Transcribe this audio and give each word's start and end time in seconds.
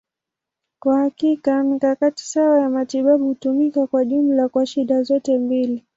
Kwa 0.79 0.99
hakika, 0.99 1.63
mikakati 1.63 2.23
sawa 2.23 2.59
ya 2.61 2.69
matibabu 2.69 3.25
hutumika 3.27 3.87
kwa 3.87 4.05
jumla 4.05 4.49
kwa 4.49 4.65
shida 4.65 5.03
zote 5.03 5.37
mbili. 5.37 5.85